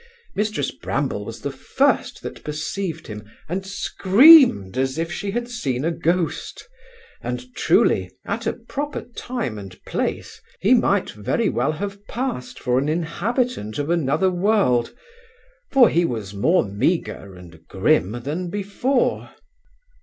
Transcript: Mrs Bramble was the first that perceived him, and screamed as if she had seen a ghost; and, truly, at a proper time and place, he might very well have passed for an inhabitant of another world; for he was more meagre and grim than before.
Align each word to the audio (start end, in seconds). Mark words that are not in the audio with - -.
Mrs 0.35 0.81
Bramble 0.81 1.23
was 1.23 1.41
the 1.41 1.51
first 1.51 2.23
that 2.23 2.43
perceived 2.43 3.05
him, 3.05 3.29
and 3.47 3.63
screamed 3.67 4.75
as 4.75 4.97
if 4.97 5.11
she 5.11 5.29
had 5.29 5.47
seen 5.47 5.85
a 5.85 5.91
ghost; 5.91 6.67
and, 7.21 7.53
truly, 7.53 8.09
at 8.25 8.47
a 8.47 8.53
proper 8.53 9.01
time 9.03 9.59
and 9.59 9.79
place, 9.85 10.41
he 10.59 10.73
might 10.73 11.11
very 11.11 11.49
well 11.49 11.73
have 11.73 12.03
passed 12.07 12.59
for 12.59 12.79
an 12.79 12.89
inhabitant 12.89 13.77
of 13.77 13.91
another 13.91 14.31
world; 14.31 14.91
for 15.71 15.87
he 15.87 16.03
was 16.03 16.33
more 16.33 16.65
meagre 16.65 17.35
and 17.35 17.67
grim 17.67 18.21
than 18.23 18.49
before. 18.49 19.29